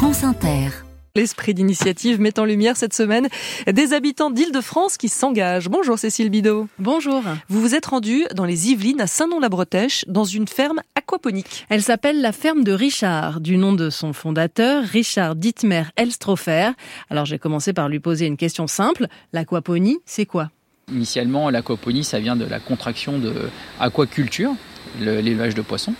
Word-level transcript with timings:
France 0.00 0.24
Inter. 0.24 0.70
L'esprit 1.14 1.52
d'initiative 1.52 2.22
met 2.22 2.38
en 2.40 2.46
lumière 2.46 2.74
cette 2.74 2.94
semaine 2.94 3.28
des 3.70 3.92
habitants 3.92 4.30
d'Île-de-France 4.30 4.96
qui 4.96 5.10
s'engagent. 5.10 5.68
Bonjour 5.68 5.98
Cécile 5.98 6.30
Bidot. 6.30 6.68
Bonjour. 6.78 7.22
Vous 7.50 7.60
vous 7.60 7.74
êtes 7.74 7.84
rendu 7.84 8.24
dans 8.34 8.46
les 8.46 8.70
Yvelines 8.70 9.02
à 9.02 9.06
Saint-Nom-la-Bretèche 9.06 10.06
dans 10.08 10.24
une 10.24 10.48
ferme 10.48 10.80
aquaponique. 10.94 11.66
Elle 11.68 11.82
s'appelle 11.82 12.22
la 12.22 12.32
ferme 12.32 12.64
de 12.64 12.72
Richard, 12.72 13.42
du 13.42 13.58
nom 13.58 13.74
de 13.74 13.90
son 13.90 14.14
fondateur, 14.14 14.84
Richard 14.84 15.36
Dittmer 15.36 15.82
Elstrofer. 15.96 16.70
Alors 17.10 17.26
j'ai 17.26 17.38
commencé 17.38 17.74
par 17.74 17.90
lui 17.90 18.00
poser 18.00 18.24
une 18.24 18.38
question 18.38 18.66
simple. 18.66 19.06
L'aquaponie, 19.34 19.98
c'est 20.06 20.24
quoi? 20.24 20.48
Initialement, 20.90 21.50
l'aquaponie, 21.50 22.04
ça 22.04 22.20
vient 22.20 22.36
de 22.36 22.46
la 22.46 22.58
contraction 22.58 23.18
de 23.18 23.34
aquaculture, 23.78 24.54
l'élevage 24.98 25.54
de 25.54 25.62
poissons, 25.62 25.94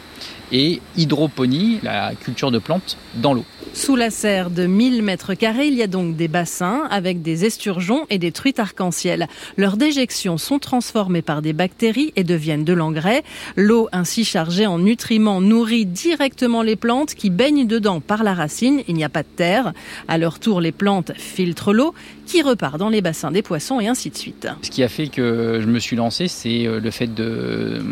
et 0.53 0.81
hydroponie, 0.97 1.79
la 1.83 2.13
culture 2.15 2.51
de 2.51 2.59
plantes 2.59 2.97
dans 3.15 3.35
l'eau. 3.35 3.45
Sous 3.73 3.95
la 3.95 4.11
serre 4.11 4.51
de 4.51 4.67
1000 4.67 5.03
mètres 5.03 5.35
carrés, 5.35 5.69
il 5.69 5.75
y 5.75 5.83
a 5.83 5.87
donc 5.87 6.17
des 6.17 6.27
bassins 6.27 6.89
avec 6.91 7.23
des 7.23 7.45
esturgeons 7.45 8.05
et 8.11 8.19
des 8.19 8.33
truites 8.33 8.59
arc-en-ciel. 8.59 9.29
Leurs 9.57 9.77
déjections 9.77 10.39
sont 10.39 10.59
transformées 10.59 11.23
par 11.23 11.41
des 11.41 11.53
bactéries 11.53 12.13
et 12.17 12.25
deviennent 12.25 12.65
de 12.65 12.73
l'engrais. 12.73 13.23
L'eau 13.55 13.89
ainsi 13.93 14.25
chargée 14.25 14.67
en 14.67 14.81
nutriments 14.81 15.41
nourrit 15.41 15.87
directement 15.87 16.63
les 16.63 16.77
plantes 16.77 17.15
qui 17.15 17.31
baignent 17.31 17.67
dedans 17.67 18.01
par 18.01 18.25
la 18.25 18.35
racine. 18.35 18.83
Il 18.89 18.97
n'y 18.97 19.05
a 19.05 19.09
pas 19.09 19.23
de 19.23 19.29
terre. 19.37 19.73
À 20.09 20.19
leur 20.19 20.41
tour, 20.41 20.61
les 20.61 20.73
plantes 20.73 21.13
filtrent 21.17 21.73
l'eau 21.73 21.95
qui 22.27 22.43
repart 22.43 22.77
dans 22.77 22.89
les 22.89 23.03
bassins 23.03 23.31
des 23.31 23.43
poissons 23.43 23.79
et 23.79 23.87
ainsi 23.87 24.11
de 24.11 24.17
suite. 24.17 24.49
Ce 24.63 24.71
qui 24.71 24.83
a 24.83 24.89
fait 24.89 25.09
que 25.09 25.61
je 25.61 25.67
me 25.67 25.79
suis 25.79 25.97
lancé, 25.97 26.27
c'est 26.29 26.67
euh, 26.67 26.81
le 26.81 26.91
fait 26.91 27.13
de, 27.13 27.83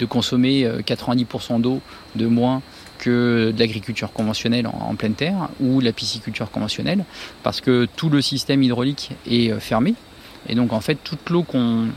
de 0.00 0.06
consommer 0.06 0.66
90% 0.86 1.54
euh, 1.54 1.58
d'eau 1.58 1.80
de 2.16 2.26
moins 2.26 2.62
que 2.98 3.52
de 3.54 3.58
l'agriculture 3.58 4.12
conventionnelle 4.12 4.66
en, 4.66 4.94
pleine 4.94 5.14
terre 5.14 5.48
ou 5.60 5.80
la 5.80 5.92
pisciculture 5.92 6.50
conventionnelle, 6.50 7.04
parce 7.42 7.60
que 7.60 7.86
tout 7.96 8.10
le 8.10 8.20
système 8.20 8.62
hydraulique 8.62 9.10
est 9.30 9.52
euh, 9.52 9.60
fermé. 9.60 9.94
Et 10.48 10.54
donc 10.54 10.72
en 10.72 10.80
fait, 10.80 10.96
toute 11.04 11.28
l'eau 11.28 11.42
qu'on 11.42 11.88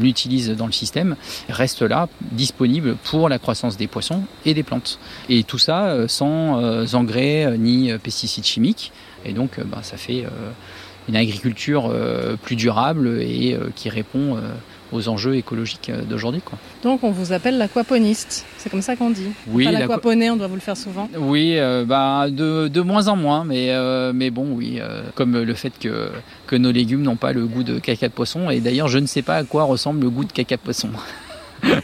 utilise 0.00 0.50
dans 0.50 0.66
le 0.66 0.72
système 0.72 1.16
reste 1.48 1.82
là, 1.82 2.08
disponible 2.32 2.96
pour 2.96 3.28
la 3.28 3.38
croissance 3.38 3.76
des 3.76 3.86
poissons 3.86 4.24
et 4.44 4.54
des 4.54 4.62
plantes. 4.62 4.98
Et 5.28 5.44
tout 5.44 5.58
ça 5.58 5.86
euh, 5.86 6.08
sans 6.08 6.94
engrais 6.94 7.56
ni 7.58 7.92
pesticides 7.98 8.44
chimiques. 8.44 8.92
Et 9.24 9.32
donc 9.32 9.60
bah, 9.66 9.80
ça 9.82 9.96
fait 9.96 10.24
une 11.08 11.14
agriculture 11.14 11.92
plus 12.42 12.56
durable 12.56 13.20
et 13.20 13.56
qui 13.76 13.88
répond 13.88 14.36
aux 14.92 15.08
enjeux 15.08 15.36
écologiques 15.36 15.90
euh, 15.90 16.02
d'aujourd'hui. 16.02 16.42
Donc 16.82 17.02
on 17.02 17.10
vous 17.10 17.32
appelle 17.32 17.58
l'aquaponiste, 17.58 18.44
c'est 18.58 18.70
comme 18.70 18.82
ça 18.82 18.96
qu'on 18.96 19.10
dit 19.10 19.28
Oui. 19.48 19.64
L'aquaponé, 19.64 20.30
on 20.30 20.36
doit 20.36 20.46
vous 20.46 20.54
le 20.54 20.60
faire 20.60 20.76
souvent 20.76 21.08
Oui, 21.18 21.54
euh, 21.58 21.84
bah, 21.84 22.26
de, 22.30 22.68
de, 22.68 22.80
moins 22.80 23.08
en 23.08 23.16
moins, 23.16 23.44
mais, 23.44 23.70
euh, 23.70 24.12
mais 24.14 24.30
bon, 24.30 24.46
oui, 24.52 24.80
comme 25.14 25.40
le 25.40 25.54
fait 25.54 25.72
que, 25.78 26.10
que 26.46 26.56
nos 26.56 26.72
légumes 26.72 27.02
n'ont 27.02 27.16
pas 27.16 27.32
le 27.32 27.46
goût 27.46 27.62
de 27.62 27.78
caca 27.78 28.08
de 28.08 28.12
poisson, 28.12 28.50
et 28.50 28.60
d'ailleurs 28.60 28.88
je 28.88 28.98
ne 28.98 29.06
sais 29.06 29.22
pas 29.22 29.36
à 29.36 29.44
quoi 29.44 29.64
ressemble 29.64 30.00
le 30.02 30.10
goût 30.10 30.24
de 30.24 30.32
caca 30.32 30.56
de 30.56 30.60
poisson. 30.60 30.90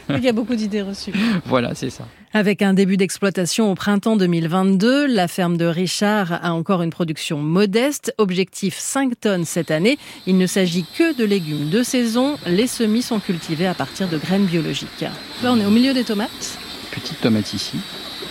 Il 0.17 0.23
y 0.23 0.27
a 0.27 0.33
beaucoup 0.33 0.55
d'idées 0.55 0.81
reçues. 0.81 1.13
Voilà, 1.45 1.75
c'est 1.75 1.89
ça. 1.89 2.05
Avec 2.33 2.61
un 2.61 2.73
début 2.73 2.97
d'exploitation 2.97 3.71
au 3.71 3.75
printemps 3.75 4.15
2022, 4.15 5.07
la 5.07 5.27
ferme 5.27 5.57
de 5.57 5.65
Richard 5.65 6.39
a 6.43 6.53
encore 6.53 6.81
une 6.81 6.89
production 6.89 7.39
modeste. 7.39 8.13
Objectif 8.17 8.77
5 8.77 9.19
tonnes 9.19 9.45
cette 9.45 9.71
année. 9.71 9.97
Il 10.27 10.37
ne 10.37 10.47
s'agit 10.47 10.85
que 10.97 11.15
de 11.17 11.23
légumes 11.23 11.69
de 11.69 11.83
saison. 11.83 12.37
Les 12.45 12.67
semis 12.67 13.01
sont 13.01 13.19
cultivés 13.19 13.67
à 13.67 13.73
partir 13.73 14.07
de 14.07 14.17
graines 14.17 14.45
biologiques. 14.45 15.05
Là, 15.43 15.53
on 15.53 15.59
est 15.59 15.65
au 15.65 15.71
milieu 15.71 15.93
des 15.93 16.03
tomates. 16.03 16.57
Petite 16.91 17.21
tomate 17.21 17.53
ici 17.53 17.77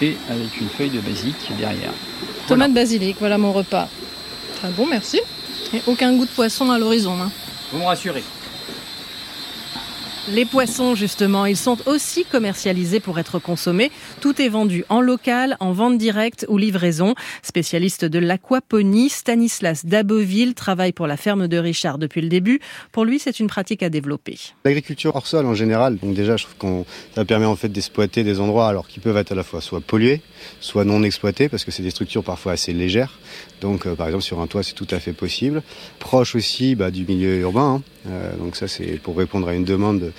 et 0.00 0.16
avec 0.30 0.60
une 0.60 0.68
feuille 0.68 0.90
de 0.90 1.00
basilic 1.00 1.36
derrière. 1.58 1.92
Tomate 2.46 2.72
basilic, 2.72 3.16
voilà 3.18 3.38
mon 3.38 3.52
repas. 3.52 3.88
Très 4.56 4.70
bon, 4.70 4.86
merci. 4.86 5.20
Et 5.74 5.82
aucun 5.86 6.16
goût 6.16 6.24
de 6.24 6.30
poisson 6.30 6.70
à 6.70 6.78
l'horizon. 6.78 7.14
Hein. 7.20 7.30
Vous 7.72 7.78
me 7.78 7.84
rassurez. 7.84 8.22
Les 10.34 10.44
poissons, 10.44 10.94
justement, 10.94 11.46
ils 11.46 11.56
sont 11.56 11.78
aussi 11.86 12.24
commercialisés 12.24 13.00
pour 13.00 13.18
être 13.18 13.38
consommés. 13.38 13.90
Tout 14.20 14.42
est 14.42 14.50
vendu 14.50 14.84
en 14.90 15.00
local, 15.00 15.56
en 15.58 15.72
vente 15.72 15.96
directe 15.96 16.44
ou 16.48 16.58
livraison. 16.58 17.14
Spécialiste 17.42 18.04
de 18.04 18.18
l'aquaponie, 18.18 19.08
Stanislas 19.08 19.86
Daboville 19.86 20.54
travaille 20.54 20.92
pour 20.92 21.06
la 21.06 21.16
ferme 21.16 21.48
de 21.48 21.56
Richard 21.56 21.96
depuis 21.96 22.20
le 22.20 22.28
début. 22.28 22.60
Pour 22.92 23.06
lui, 23.06 23.18
c'est 23.18 23.40
une 23.40 23.46
pratique 23.46 23.82
à 23.82 23.88
développer. 23.88 24.38
L'agriculture 24.66 25.16
hors 25.16 25.26
sol 25.26 25.46
en 25.46 25.54
général, 25.54 25.96
donc 25.96 26.14
déjà, 26.14 26.36
je 26.36 26.44
trouve 26.44 26.56
qu'on 26.56 26.86
ça 27.14 27.24
permet 27.24 27.46
en 27.46 27.56
fait 27.56 27.68
d'exploiter 27.68 28.22
des 28.22 28.38
endroits 28.38 28.68
alors 28.68 28.86
qui 28.86 29.00
peuvent 29.00 29.16
être 29.16 29.32
à 29.32 29.34
la 29.34 29.44
fois 29.44 29.62
soit 29.62 29.80
pollués, 29.80 30.20
soit 30.60 30.84
non 30.84 31.02
exploités 31.04 31.48
parce 31.48 31.64
que 31.64 31.70
c'est 31.70 31.82
des 31.82 31.90
structures 31.90 32.22
parfois 32.22 32.52
assez 32.52 32.74
légères. 32.74 33.18
Donc, 33.62 33.86
euh, 33.86 33.94
par 33.94 34.06
exemple, 34.06 34.24
sur 34.24 34.40
un 34.40 34.46
toit, 34.46 34.62
c'est 34.62 34.74
tout 34.74 34.86
à 34.90 35.00
fait 35.00 35.12
possible. 35.14 35.62
Proche 35.98 36.34
aussi 36.34 36.74
bah, 36.74 36.90
du 36.90 37.06
milieu 37.06 37.38
urbain. 37.38 37.76
Hein. 37.76 37.82
Euh, 38.08 38.36
donc 38.36 38.56
ça, 38.56 38.68
c'est 38.68 39.00
pour 39.00 39.16
répondre 39.16 39.48
à 39.48 39.54
une 39.54 39.64
demande 39.64 40.00
de 40.00 40.12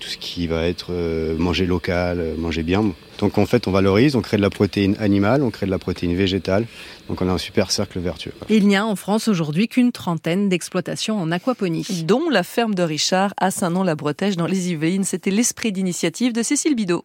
tout 0.00 0.08
ce 0.08 0.16
qui 0.16 0.46
va 0.46 0.66
être 0.66 0.88
euh, 0.90 1.36
manger 1.38 1.66
local, 1.66 2.34
manger 2.36 2.62
bien. 2.62 2.84
Donc 3.18 3.38
en 3.38 3.46
fait, 3.46 3.66
on 3.66 3.70
valorise, 3.70 4.16
on 4.16 4.22
crée 4.22 4.36
de 4.36 4.42
la 4.42 4.50
protéine 4.50 4.96
animale, 5.00 5.42
on 5.42 5.50
crée 5.50 5.66
de 5.66 5.70
la 5.70 5.78
protéine 5.78 6.14
végétale. 6.14 6.66
Donc 7.08 7.20
on 7.20 7.28
a 7.28 7.32
un 7.32 7.38
super 7.38 7.70
cercle 7.70 7.98
vertueux. 7.98 8.32
Il 8.48 8.68
n'y 8.68 8.76
a 8.76 8.86
en 8.86 8.96
France 8.96 9.28
aujourd'hui 9.28 9.68
qu'une 9.68 9.92
trentaine 9.92 10.48
d'exploitations 10.48 11.20
en 11.20 11.30
aquaponie. 11.30 12.04
Dont 12.04 12.28
la 12.30 12.42
ferme 12.42 12.74
de 12.74 12.82
Richard 12.82 13.34
à 13.36 13.50
Saint-Nom-la-Bretèche 13.50 14.36
dans 14.36 14.46
les 14.46 14.70
Yvelines. 14.70 15.04
C'était 15.04 15.30
l'esprit 15.30 15.72
d'initiative 15.72 16.32
de 16.32 16.42
Cécile 16.42 16.74
Bidot. 16.74 17.04